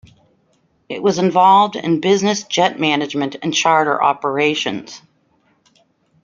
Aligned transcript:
It 0.89 1.03
was 1.03 1.19
involved 1.19 1.75
in 1.75 2.01
business 2.01 2.41
jet 2.45 2.79
management 2.79 3.35
and 3.43 3.53
charter 3.53 4.01
operations. 4.01 4.99